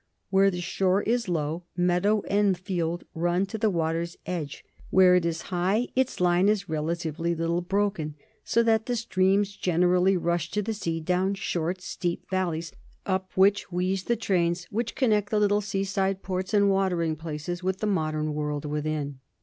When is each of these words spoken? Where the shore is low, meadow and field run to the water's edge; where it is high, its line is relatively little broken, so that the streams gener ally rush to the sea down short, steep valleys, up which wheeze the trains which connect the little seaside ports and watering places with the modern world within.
Where 0.31 0.49
the 0.49 0.61
shore 0.61 1.03
is 1.03 1.29
low, 1.29 1.65
meadow 1.77 2.23
and 2.23 2.57
field 2.57 3.03
run 3.13 3.45
to 3.45 3.59
the 3.59 3.69
water's 3.69 4.17
edge; 4.25 4.65
where 4.89 5.13
it 5.13 5.25
is 5.27 5.43
high, 5.53 5.89
its 5.95 6.19
line 6.19 6.49
is 6.49 6.67
relatively 6.67 7.35
little 7.35 7.61
broken, 7.61 8.15
so 8.43 8.63
that 8.63 8.87
the 8.87 8.95
streams 8.95 9.55
gener 9.55 9.95
ally 9.95 10.15
rush 10.15 10.49
to 10.49 10.63
the 10.63 10.73
sea 10.73 11.01
down 11.01 11.35
short, 11.35 11.81
steep 11.81 12.27
valleys, 12.31 12.71
up 13.05 13.31
which 13.35 13.71
wheeze 13.71 14.05
the 14.05 14.15
trains 14.15 14.63
which 14.71 14.95
connect 14.95 15.29
the 15.29 15.39
little 15.39 15.61
seaside 15.61 16.23
ports 16.23 16.51
and 16.51 16.71
watering 16.71 17.15
places 17.15 17.61
with 17.61 17.77
the 17.77 17.85
modern 17.85 18.33
world 18.33 18.65
within. 18.65 19.19